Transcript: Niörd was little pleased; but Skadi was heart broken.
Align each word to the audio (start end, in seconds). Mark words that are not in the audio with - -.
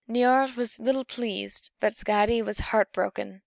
Niörd 0.09 0.55
was 0.55 0.79
little 0.79 1.05
pleased; 1.05 1.69
but 1.79 1.93
Skadi 1.93 2.41
was 2.43 2.57
heart 2.71 2.91
broken. 2.91 3.39